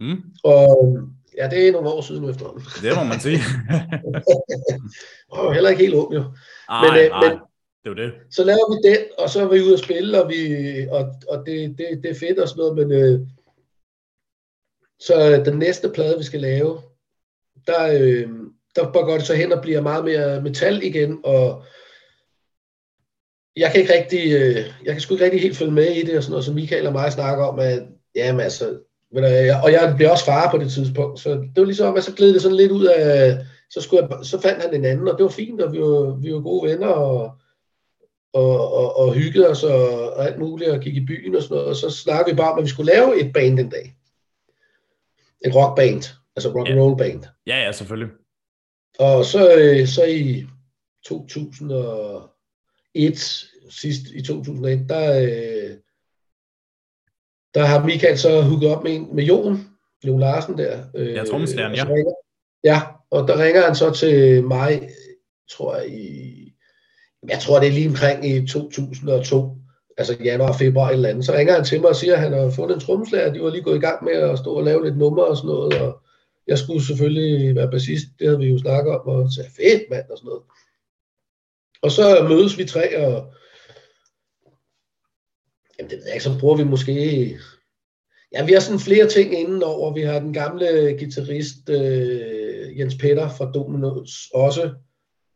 [0.00, 0.22] Mm.
[0.44, 0.98] Og
[1.38, 2.62] ja, det er nogle år siden efterhånden.
[2.82, 3.40] Det må man sige.
[5.34, 6.24] og heller ikke helt ung jo.
[6.68, 7.28] Ej, men, øh, ej.
[7.28, 7.38] Men,
[7.82, 8.12] det var det.
[8.30, 10.40] Så laver vi den, og så er vi ude at spille, og, vi,
[10.90, 13.20] og, og det, det, det er fedt og sådan noget, men øh,
[15.00, 16.80] så den næste plade, vi skal lave,
[17.66, 18.28] der, øh,
[18.76, 21.64] der går det så hen og bliver meget mere metal igen, og
[23.56, 26.16] jeg kan ikke rigtig, øh, jeg kan sgu ikke rigtig helt følge med i det,
[26.16, 27.82] og sådan noget, som Michael og mig snakker om, at
[28.14, 28.78] jamen altså,
[29.62, 32.34] og jeg blev også far på det tidspunkt, så det var ligesom, at så gled
[32.34, 33.38] det sådan lidt ud af,
[33.70, 36.16] så, skulle jeg, så fandt han en anden, og det var fint, og vi var,
[36.16, 37.36] vi var gode venner, og,
[38.32, 41.54] og, og, og hyggede os, og, og alt muligt, og gik i byen og sådan
[41.54, 43.96] noget, og så snakkede vi bare om, at vi skulle lave et band en dag.
[45.46, 46.02] Et rockband,
[46.36, 47.24] altså rock and roll band.
[47.46, 48.08] Ja, ja, selvfølgelig.
[48.98, 50.46] Og så, øh, så i
[51.04, 55.76] 2001, sidst i 2001, der, øh,
[57.58, 59.68] der har Michael så hugget op med, en, med Jon,
[60.04, 60.78] Jon Larsen der.
[60.94, 61.84] Øh, ja, trommeslæren, ja.
[61.84, 62.12] Ringer,
[62.64, 64.88] ja, og der ringer han så til mig,
[65.50, 66.52] tror jeg, i,
[67.28, 69.56] jeg tror det er lige omkring i 2002,
[69.98, 71.24] altså januar, februar eller andet.
[71.24, 73.50] Så ringer han til mig og siger, at han har fundet en trommeslager, de var
[73.50, 76.00] lige gået i gang med at stå og lave lidt nummer og sådan noget, og
[76.46, 80.10] jeg skulle selvfølgelig være bassist, det havde vi jo snakket om, og sagde, fedt mand,
[80.10, 80.42] og sådan noget.
[81.82, 83.32] Og så mødes vi tre, og
[85.78, 86.92] jamen det ved jeg ikke, så bruger vi måske,
[88.32, 89.94] ja, vi har sådan flere ting inden over.
[89.94, 94.70] Vi har den gamle guitarist øh, Jens Peter fra Dominos også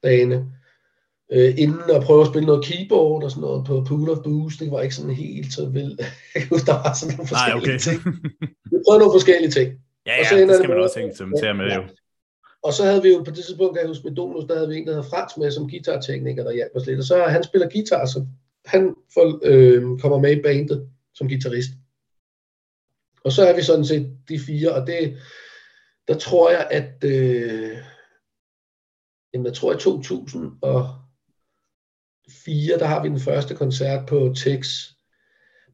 [0.02, 0.46] derinde,
[1.32, 4.60] øh, inden at prøve at spille noget keyboard og sådan noget på Pool of Boost.
[4.60, 6.00] Det var ikke sådan helt så vildt.
[6.34, 7.78] Jeg huske, der var sådan nogle forskellige Nej, okay.
[7.78, 7.98] ting.
[8.70, 9.68] Vi prøvede nogle forskellige ting.
[10.06, 11.82] Ja, ja, og så det skal man også instrumentere med, jo.
[12.66, 14.68] Og så havde vi jo på det tidspunkt, kan jeg huske med Dominus, der havde
[14.68, 16.98] vi en, der hedder Frans med som guitartekniker, der hjalp os lidt.
[16.98, 18.26] Og så han spiller guitar, så
[18.64, 21.70] han får, øh, kommer med i bandet som guitarist.
[23.24, 25.18] Og så er vi sådan set de fire, og det,
[26.08, 27.78] der tror jeg, at øh,
[29.34, 34.68] jamen, jeg tror i 2004, der har vi den første koncert på Tex.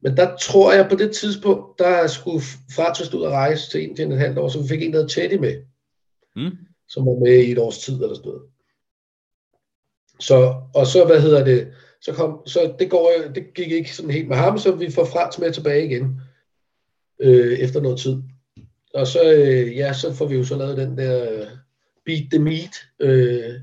[0.01, 2.41] Men der tror jeg på det tidspunkt, der skulle
[2.75, 5.33] Frans ud og rejse til Indien et halvt år, så vi fik en, der Teddy
[5.33, 5.63] med.
[6.35, 6.57] Mm.
[6.87, 8.43] Som var med i et års tid eller sådan noget.
[10.19, 14.11] Så, og så, hvad hedder det, så, kom, så det, går, det gik ikke sådan
[14.11, 16.21] helt med ham, så vi får Frans med tilbage igen
[17.21, 18.23] øh, efter noget tid.
[18.93, 21.47] Og så, øh, ja, så får vi jo så lavet den der øh,
[22.05, 23.53] Beat the Meat øh,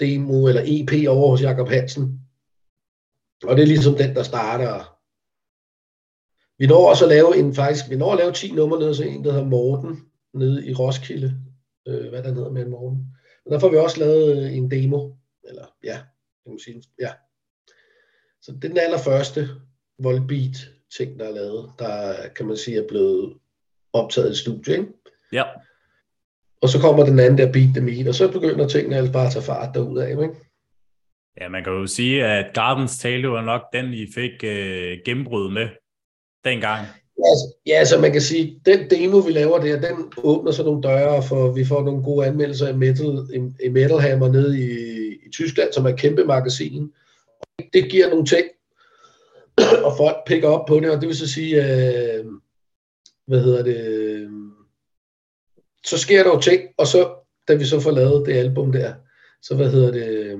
[0.00, 2.20] demo, eller EP over hos Jakob Hansen.
[3.44, 4.98] Og det er ligesom den, der starter.
[6.58, 9.04] Vi når også at lave en, faktisk, vi når at lave 10 numre nede så
[9.04, 11.34] en, der hedder Morten, nede i Roskilde.
[11.88, 13.06] Øh, hvad der hedder med Morten.
[13.44, 15.14] Og der får vi også lavet øh, en demo,
[15.44, 15.98] eller ja,
[16.42, 17.12] kan man sige, ja,
[18.42, 19.48] så det er den allerførste
[19.98, 20.56] Volbeat
[20.96, 23.34] ting, der er lavet, der kan man sige er blevet
[23.92, 24.86] optaget i studiet, ikke?
[25.32, 25.44] Ja.
[26.62, 29.26] Og så kommer den anden der Beat the Meat, og så begynder tingene altså bare
[29.26, 30.28] at tage fart derudad, ikke?
[31.40, 35.52] Ja, man kan jo sige, at Gardens tale var nok den, I fik øh, gennembrud
[35.52, 35.68] med
[36.44, 36.86] dengang.
[37.18, 40.64] Ja, altså, ja, så man kan sige, den demo, vi laver der, den åbner så
[40.64, 44.60] nogle døre, for vi får nogle gode anmeldelser i Metal, i, i Metal Hammer nede
[44.60, 44.68] i,
[45.26, 46.92] i Tyskland, som er et kæmpe magasin
[47.72, 48.46] det giver nogle ting,
[49.86, 52.24] og folk picker op på det, og det vil så sige, øh,
[53.26, 54.30] hvad hedder det, øh,
[55.86, 57.14] så sker der jo ting, og så,
[57.48, 58.94] da vi så får lavet det album der,
[59.42, 60.38] så hvad hedder det, øh,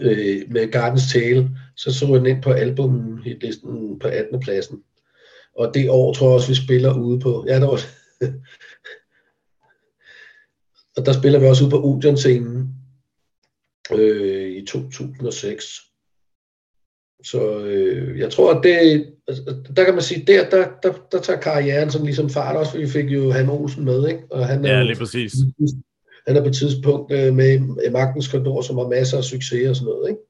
[0.00, 4.40] øh med Gardens Tale, så så den ind på albumen listen på 18.
[4.40, 4.82] pladsen.
[5.56, 7.80] Og det år tror jeg også, vi spiller ude på, ja, der var,
[10.96, 12.53] og der spiller vi også ude på Odeon-scenen,
[13.92, 15.64] øh, i 2006.
[17.24, 21.20] Så øh, jeg tror, at det, altså, der kan man sige, der, der, der, der
[21.20, 24.22] tager karrieren sådan ligesom fart også, for vi fik jo Han Olsen med, ikke?
[24.30, 25.32] Og han er ja, lige præcis.
[26.26, 29.76] Han er på et tidspunkt øh, med Magtens Kondor, som har masser af succes og
[29.76, 30.20] sådan noget, ikke?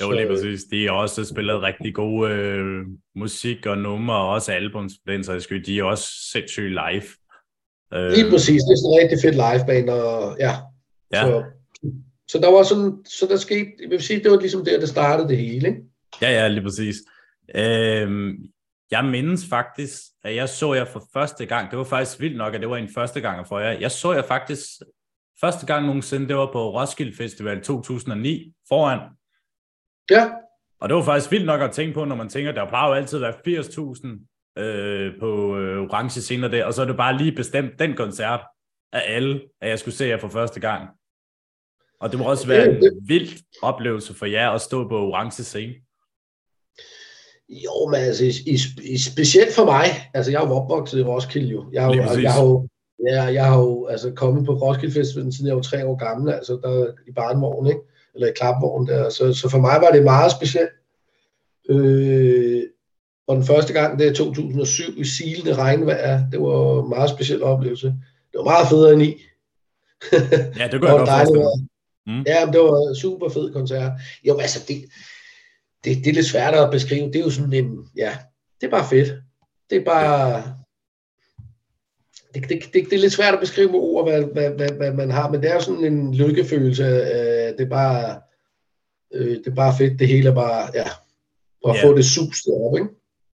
[0.00, 0.64] Jo, så, lige øh, præcis.
[0.64, 5.24] De har også spillet rigtig gode øh, musik og numre, og også albums på den
[5.24, 5.64] sags skyld.
[5.64, 7.08] De er også sindssygt live.
[7.94, 8.62] Øh, lige præcis.
[8.62, 10.52] Det er sådan en rigtig fedt liveband, og ja.
[11.14, 11.22] ja.
[11.22, 11.44] Så,
[12.30, 14.88] så der var sådan, så der skete, jeg vil sige, det var ligesom der, det
[14.88, 15.80] startede det hele, ikke?
[16.22, 16.96] Ja, ja, lige præcis.
[17.54, 18.36] Øhm,
[18.90, 21.70] jeg mindes faktisk, at jeg så jer for første gang.
[21.70, 23.70] Det var faktisk vildt nok, at det var en første gang for jer.
[23.70, 24.64] Jeg så jer faktisk
[25.40, 29.00] første gang nogensinde, det var på Roskilde Festival 2009 foran.
[30.10, 30.30] Ja.
[30.80, 32.94] Og det var faktisk vildt nok at tænke på, når man tænker, der plejer jo
[32.94, 37.16] altid at være 80.000 øh, på øh, orange scener der, og så er det bare
[37.16, 38.40] lige bestemt den koncert
[38.92, 40.88] af alle, at jeg skulle se jer for første gang.
[42.00, 43.28] Og det må også være en vild
[43.62, 45.74] oplevelse for jer at stå på orange scene.
[47.48, 48.58] Jo, men altså, i,
[48.92, 49.84] i, specielt for mig,
[50.14, 51.64] altså jeg er jo opvokset i Roskilde jo.
[51.72, 52.68] Jeg har jo, jeg har jo,
[53.08, 56.32] ja, jeg har jo altså, kommet på Roskilde Festival, siden jeg var tre år gammel,
[56.32, 57.80] altså der i barnvogn, ikke?
[58.14, 59.10] eller i klapvogn der.
[59.10, 60.70] Så, så for mig var det meget specielt.
[61.70, 62.62] Øh,
[63.26, 67.42] og den første gang, det er 2007 i silende regnvejr, det var en meget speciel
[67.42, 67.86] oplevelse.
[68.32, 69.22] Det var meget federe end i.
[70.58, 71.68] ja, det kunne jeg godt forestille
[72.08, 72.22] Mm.
[72.26, 73.92] Ja, det var en super fed koncert.
[74.24, 74.84] Jo, altså, det,
[75.84, 77.06] det, det er lidt svært at beskrive.
[77.06, 78.16] Det er jo sådan en, ja,
[78.60, 79.12] det er bare fedt.
[79.70, 80.54] Det er bare,
[82.34, 84.92] det, det, det, det er lidt svært at beskrive med ord, hvad, hvad, hvad, hvad
[84.92, 86.84] man har, men det er jo sådan en lykkefølelse.
[86.84, 88.20] Øh, det er bare,
[89.14, 89.98] øh, det er bare fedt.
[89.98, 90.88] Det hele er bare, ja,
[91.68, 91.88] at ja.
[91.88, 92.88] få det sus op, ikke?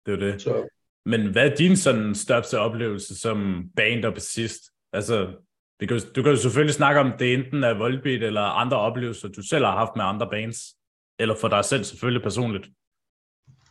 [0.05, 0.41] Det er det.
[0.41, 0.69] Så.
[1.05, 4.62] Men hvad er din sådan største oplevelse som band og bassist?
[4.93, 5.27] Altså,
[5.80, 9.28] det kan, du kan jo selvfølgelig snakke om, det enten er Volbeat eller andre oplevelser,
[9.28, 10.58] du selv har haft med andre bands.
[11.20, 12.68] Eller for dig selv selvfølgelig personligt.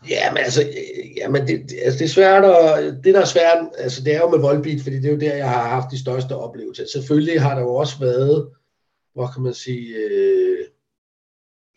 [0.09, 0.62] Ja, men altså,
[1.16, 4.18] ja, men det, altså det er svært, og det der er svært, altså det er
[4.18, 6.85] jo med Volbeat, fordi det er jo der, jeg har haft de største oplevelser.
[6.92, 8.49] Selvfølgelig har der jo også været,
[9.14, 10.59] hvor kan man sige, øh,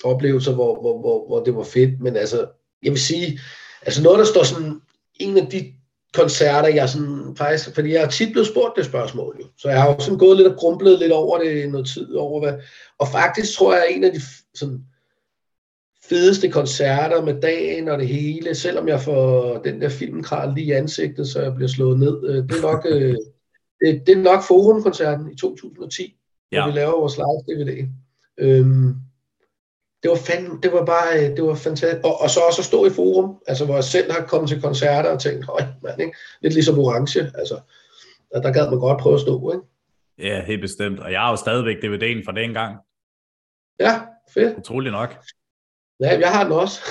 [0.04, 2.48] oplevelser, hvor, hvor, hvor, hvor det var fedt, men altså,
[2.84, 3.40] jeg vil sige,
[3.82, 4.82] altså noget, der står sådan,
[5.20, 5.74] en af de
[6.14, 9.46] koncerter, jeg sådan faktisk, fordi jeg har tit blevet spurgt det spørgsmål, jo.
[9.58, 12.40] så jeg har jo sådan gået lidt og grumplet lidt over det noget tid, over
[12.40, 12.54] hvad,
[13.00, 14.22] og faktisk tror jeg, at en af de
[14.56, 14.86] sådan,
[16.10, 20.72] fedeste koncerter med dagen og det hele, selvom jeg får den der filmkral lige i
[20.72, 23.16] ansigtet, så jeg bliver slået ned, øh, det er nok, øh,
[23.82, 26.18] det, det er nok Forum-koncerten i 2010,
[26.52, 26.62] ja.
[26.62, 27.88] hvor vi laver vores live-DVD.
[28.38, 28.96] Øhm,
[30.04, 32.06] det var, fandme, det var bare, øh, det var fantastisk.
[32.06, 34.62] Og, og så også at stå i forum, altså hvor jeg selv har kommet til
[34.62, 36.18] koncerter og tænkt, høj mand, ikke?
[36.42, 37.60] lidt ligesom orange, altså
[38.32, 39.64] der, der gad man godt prøve at stå, ikke?
[40.18, 41.00] Ja, helt bestemt.
[41.00, 42.78] Og jeg har jo stadigvæk DVD'en fra den gang.
[43.80, 44.02] Ja,
[44.34, 44.58] fedt.
[44.58, 45.18] Utrolig nok.
[46.00, 46.82] Ja, jeg har den også.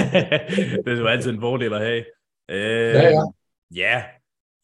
[0.84, 2.04] det er jo altid en fordel at have.
[2.50, 3.22] Øh, ja, ja.
[3.74, 4.02] Ja,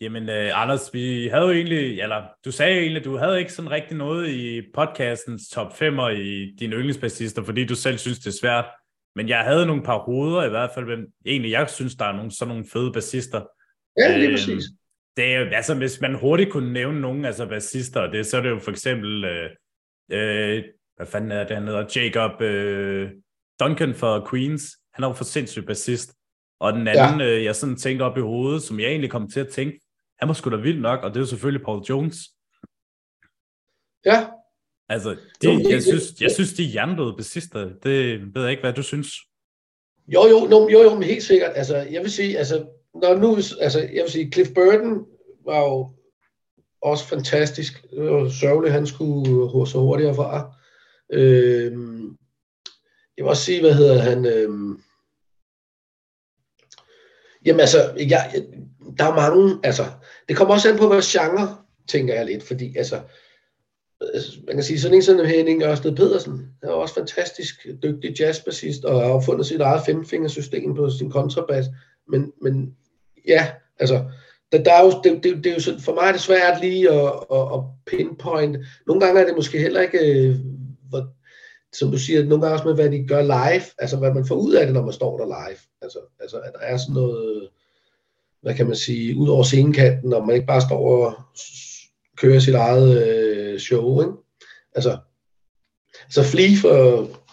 [0.01, 3.39] Jamen, uh, Anders, vi havde jo egentlig, eller du sagde jo egentlig, at du havde
[3.39, 8.19] ikke sådan rigtig noget i podcastens top 5'er i dine yndlingsbassister, fordi du selv synes,
[8.19, 8.65] det er svært.
[9.15, 12.13] Men jeg havde nogle par hoveder i hvert fald, hvem egentlig jeg synes, der er
[12.13, 13.43] nogle, sådan nogle fede bassister.
[13.99, 14.65] Ja, lige uh, præcis.
[15.17, 18.51] Det er altså hvis man hurtigt kunne nævne nogen altså bassister, det, så er det
[18.51, 19.51] jo for eksempel, uh,
[20.13, 20.65] uh,
[20.97, 23.21] hvad fanden er det, han hedder, Jacob uh,
[23.61, 24.77] Duncan for Queens.
[24.95, 26.15] Han er jo for sindssygt bassist.
[26.61, 27.27] Og den anden, ja.
[27.27, 29.81] øh, jeg sådan tænkte op i hovedet, som jeg egentlig kom til at tænke,
[30.19, 32.17] han var sgu da vildt nok, og det er jo selvfølgelig Paul Jones.
[34.05, 34.29] Ja.
[34.89, 35.11] Altså,
[35.43, 37.61] de, jo, jeg, synes, jeg synes, de er hjernedøde bassister.
[37.83, 39.09] Det ved jeg ikke, hvad du synes.
[40.09, 41.53] Jo, jo, no, jo, jo, men helt sikkert.
[41.55, 45.07] Altså, jeg vil sige, altså, når nu, altså, jeg vil sige, Cliff Burton
[45.45, 45.91] var jo
[46.83, 47.83] også fantastisk.
[47.91, 50.55] Det var sørgeligt, han skulle så hurtigere fra.
[51.13, 52.17] Øhm,
[53.17, 54.27] jeg vil også sige, hvad hedder han?
[54.27, 54.81] Øhm,
[57.45, 58.47] jamen altså, jeg,
[58.99, 59.85] der er mange, altså,
[60.29, 61.57] det kommer også an på, hvad genre,
[61.89, 63.01] tænker jeg lidt, fordi altså,
[64.15, 68.85] altså man kan sige, sådan en som Henning Ørsted Pedersen, er også fantastisk dygtig jazzbassist,
[68.85, 71.67] og har opfundet sit eget femfingersystem på sin kontrabas,
[72.09, 72.77] men, men
[73.29, 74.05] ja, altså,
[74.53, 76.61] der, der er jo, det, det, det er jo sådan, for mig er det svært
[76.61, 78.57] lige at, at, at pinpoint.
[78.87, 80.37] Nogle gange er det måske heller ikke, øh,
[80.89, 81.09] hvor,
[81.73, 84.35] som du siger, nogle gange også med, hvad de gør live, altså hvad man får
[84.35, 85.59] ud af det, når man står der live.
[85.83, 87.49] Altså, altså at der er sådan noget,
[88.47, 91.15] hvad kan man sige, ud over scenekanten, og man ikke bare står og
[92.17, 94.13] kører sit eget øh, show, ikke?
[94.75, 94.99] Altså,
[96.11, 96.73] så Flea for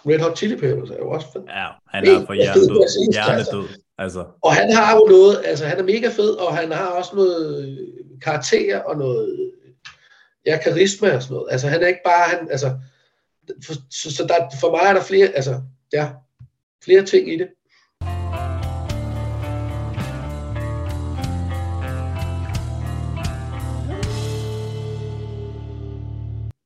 [0.09, 1.41] Red Hot Chili Peppers er jo også fed.
[1.47, 3.11] Ja, han er for hjernedød.
[3.11, 3.67] Hjernedød.
[3.97, 4.25] Altså.
[4.41, 7.79] Og han har jo noget, altså han er mega fed, og han har også noget
[8.21, 9.51] karakter og noget,
[10.45, 11.51] ja, karisma og sådan noget.
[11.51, 12.71] Altså han er ikke bare, han, altså,
[13.65, 15.61] for, så, så der, for mig er der flere, altså,
[15.93, 16.09] ja,
[16.83, 17.47] flere ting i det.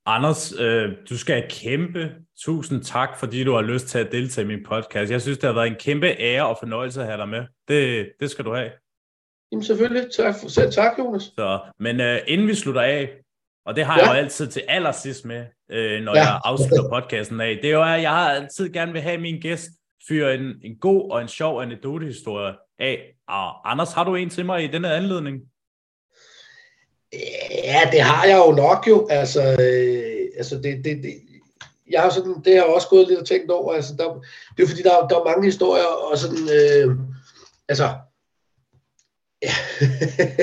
[0.09, 4.47] Anders, øh, du skal kæmpe tusind tak, fordi du har lyst til at deltage i
[4.47, 5.11] min podcast.
[5.11, 7.45] Jeg synes, det har været en kæmpe ære og fornøjelse at have dig med.
[7.67, 8.71] Det, det skal du have.
[9.51, 10.11] Jamen selvfølgelig.
[10.17, 11.23] Tak, selv tak, Jonas.
[11.23, 13.09] Så, men øh, inden vi slutter af,
[13.65, 14.05] og det har ja.
[14.05, 16.21] jeg jo altid til allersidst med, øh, når ja.
[16.21, 19.41] jeg afslutter podcasten af, det er jo, at jeg har altid gerne vil have min
[19.41, 19.69] gæst
[20.07, 23.13] fyre en, en god og en sjov anekdotehistorie af.
[23.27, 25.41] Og Anders, har du en til mig i denne anledning?
[27.63, 29.07] Ja, det har jeg jo nok jo.
[29.09, 31.13] Altså, øh, altså det, det, det,
[31.89, 33.73] jeg har sådan, det har jeg også gået lidt og tænkt over.
[33.73, 34.23] Altså, der,
[34.57, 36.95] det er fordi, der, der er mange historier, og sådan, øh,
[37.69, 37.89] altså,
[39.41, 39.51] ja.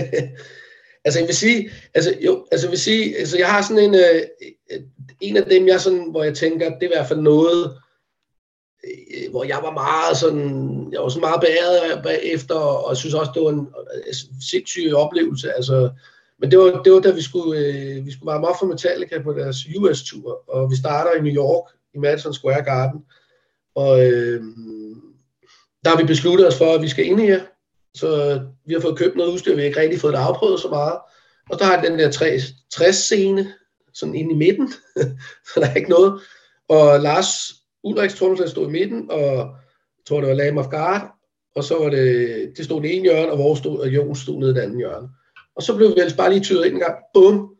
[1.05, 3.95] altså jeg vil sige, altså, jo, altså jeg vil sige, altså jeg har sådan en,
[3.95, 4.23] øh,
[5.21, 7.79] en af dem, jeg sådan, hvor jeg tænker, det er i hvert fald noget,
[8.85, 13.15] øh, hvor jeg var meget sådan, jeg var så meget beæret bagefter, og jeg synes
[13.15, 13.69] også, det var en
[14.07, 14.15] øh,
[14.51, 15.91] sindssyg oplevelse, altså,
[16.41, 19.23] men det var, det var da vi skulle, øh, vi skulle varme op for Metallica
[19.23, 23.01] på deres US-tur, og vi starter i New York, i Madison Square Garden,
[23.75, 24.43] og øh,
[25.85, 27.41] der har vi besluttet os for, at vi skal ind her,
[27.95, 30.61] så øh, vi har fået købt noget udstyr, vi har ikke rigtig fået det afprøvet
[30.61, 30.99] så meget,
[31.51, 32.37] og der har den der
[32.75, 33.53] 60-scene,
[33.95, 34.73] sådan inde i midten,
[35.55, 36.21] så der er ikke noget,
[36.69, 37.29] og Lars
[37.85, 39.37] Ulrichs trommeslager stod i midten, og
[39.99, 41.01] jeg tror det var Lamb of God,
[41.57, 44.39] og så var det, det stod det ene hjørne, og vores stod, og Jon stod
[44.39, 45.09] nede i det andet hjørne.
[45.57, 46.99] Og så blev vi ellers bare lige tyret ind en gang.
[47.15, 47.55] Bum.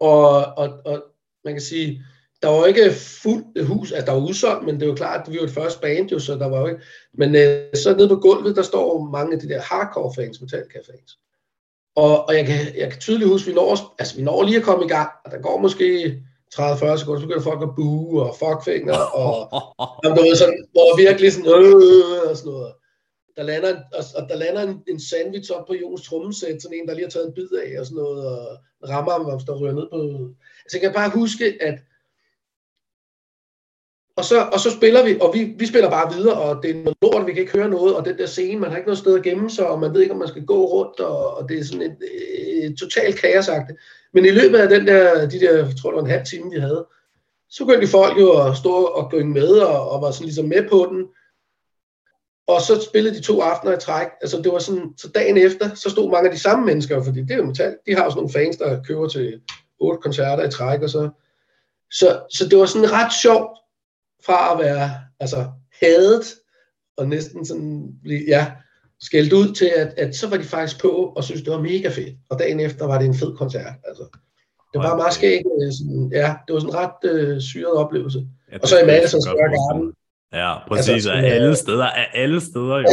[0.00, 1.02] Og, og, og
[1.44, 2.04] man kan sige,
[2.42, 2.90] der var ikke
[3.22, 5.80] fuldt hus, altså der var udsolgt, men det var klart, at vi var et første
[5.80, 6.80] band jo, så der var jo ikke.
[7.14, 10.78] Men øh, så nede på gulvet, der står mange af de der hardcore fans, Metallica
[10.78, 11.18] fans.
[11.96, 14.56] Og, og jeg, kan, jeg kan tydeligt huske, at vi når, altså, vi når lige
[14.56, 15.86] at komme i gang, og der går måske
[16.54, 19.34] 30-40 sekunder, så begynder folk at bue og fuckfinger, og,
[19.82, 22.72] og du ved, sådan, hvor virkelig sådan, øh, og sådan noget.
[23.36, 26.88] Der lander, og, og der lander en, en sandwich op på Jons trommesæt, sådan en,
[26.88, 29.58] der lige har taget en bid af og sådan noget, og rammer ham, og der
[29.60, 30.28] ryger ned på...
[30.64, 31.78] Altså jeg kan bare huske, at
[34.16, 36.74] og så, og så spiller vi, og vi, vi spiller bare videre, og det er
[36.74, 38.98] noget lort, vi kan ikke høre noget, og den der scene, man har ikke noget
[38.98, 41.48] sted at gemme sig, og man ved ikke, om man skal gå rundt, og, og
[41.48, 41.96] det er sådan et,
[42.64, 43.78] et totalt kaosagtigt.
[44.12, 46.50] Men i løbet af den der, de der, jeg tror det var en halv time,
[46.50, 46.86] vi havde,
[47.48, 50.68] så begyndte folk jo at stå og gå med, og, og var sådan ligesom med
[50.68, 51.06] på den,
[52.54, 54.06] og så spillede de to aftener i træk.
[54.20, 57.20] Altså det var sådan, så dagen efter, så stod mange af de samme mennesker, fordi
[57.20, 57.76] det er jo metal.
[57.86, 59.40] De har jo sådan nogle fans, der køber til
[59.80, 61.10] otte koncerter i træk og så.
[61.90, 63.58] Så, så det var sådan ret sjovt
[64.26, 65.50] fra at være altså,
[65.82, 66.24] hadet
[66.96, 67.94] og næsten sådan,
[68.28, 68.52] ja,
[69.00, 71.88] skældt ud til, at, at så var de faktisk på og synes det var mega
[71.88, 72.14] fedt.
[72.30, 73.72] Og dagen efter var det en fed koncert.
[73.84, 74.02] Altså,
[74.72, 75.46] det var meget skægt.
[75.62, 78.26] Øh, sådan, ja, det var sådan en ret øh, syret oplevelse.
[78.52, 79.92] Ja, og så i Madison Square Garden,
[80.32, 80.88] Ja, præcis.
[80.88, 81.86] Altså, af alle steder.
[81.86, 82.86] Af alle steder, jo.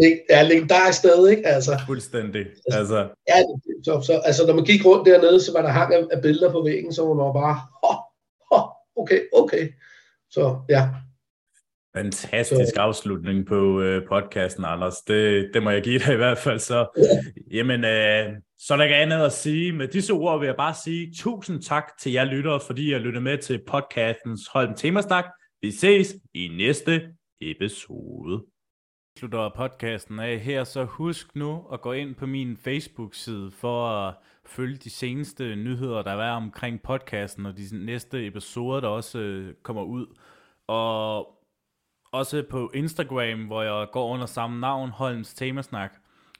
[0.30, 1.46] ja, legendarisk sted, ikke?
[1.46, 2.46] Altså, Fuldstændig.
[2.66, 3.08] Altså.
[3.28, 3.34] Ja,
[3.84, 6.52] så, så, altså, når man gik rundt dernede, så var der hang af, af billeder
[6.52, 7.96] på væggen, så var man bare, oh,
[8.50, 9.68] oh, okay, okay.
[10.30, 10.88] Så ja.
[11.96, 12.80] Fantastisk så.
[12.80, 14.96] afslutning på øh, podcasten, Anders.
[14.96, 16.58] Det, det må jeg give dig i hvert fald.
[16.58, 17.02] Så, ja.
[17.56, 19.72] jamen, øh, så er der ikke andet at sige.
[19.72, 23.24] Med disse ord vil jeg bare sige tusind tak til jer lyttere, fordi jeg lyttede
[23.24, 25.24] med til podcastens Holden Temasnak.
[25.64, 28.44] Vi ses i næste episode.
[29.18, 34.14] Slutter podcasten af her, så husk nu at gå ind på min Facebook-side for at
[34.44, 39.54] følge de seneste nyheder, der er omkring podcasten og de næste episoder, der også øh,
[39.62, 40.06] kommer ud.
[40.66, 41.28] Og
[42.12, 45.92] også på Instagram, hvor jeg går under samme navn, Holms Temasnak,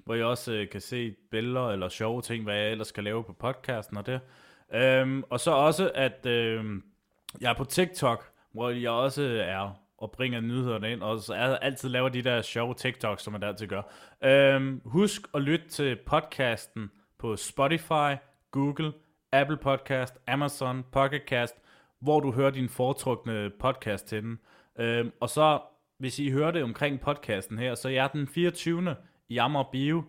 [0.04, 3.24] hvor jeg også øh, kan se billeder eller sjove ting, hvad jeg ellers skal lave
[3.24, 4.20] på podcasten og det.
[4.74, 6.64] Øhm, og så også, at øh,
[7.40, 11.56] jeg er på TikTok, hvor jeg også er og bringer nyhederne ind, og så er
[11.56, 13.82] altid laver de der sjove TikToks, som man altid gør.
[14.24, 18.16] Øhm, husk at lytte til podcasten på Spotify,
[18.50, 18.92] Google,
[19.32, 21.54] Apple Podcast, Amazon, Pocket Cast,
[22.00, 24.38] hvor du hører din foretrukne podcast til den.
[24.78, 25.60] Øhm, og så,
[25.98, 28.96] hvis I hører det omkring podcasten her, så er jeg den 24.
[29.28, 30.04] i Amager Bio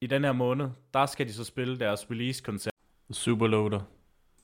[0.00, 2.74] i den her måned, der skal de så spille deres release-koncert.
[3.10, 3.95] Superloader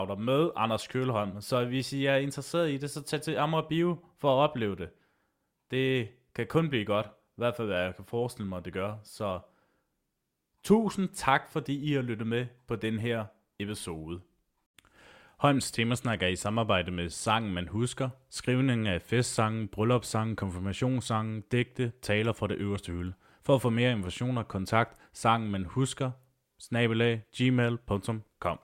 [0.05, 1.41] der med Anders Kølholm.
[1.41, 4.77] Så hvis I er interesseret i det, så tag til Amager Bio for at opleve
[4.77, 4.91] det.
[5.71, 7.07] Det kan kun blive godt.
[7.07, 8.95] I hvert fald, hvad jeg kan forestille mig, at det gør.
[9.03, 9.41] Så
[10.63, 13.25] tusind tak, fordi I har lyttet med på den her
[13.59, 14.21] episode.
[15.37, 21.93] Holms Temasnak er i samarbejde med Sangen Man Husker, skrivningen af festsangen, bryllupssangen, konfirmationssangen, digte,
[22.03, 23.13] taler fra det øverste hylde.
[23.45, 26.11] For at få mere informationer, kontakt, sangen man husker,
[26.59, 28.61] snabelag, gmail.com.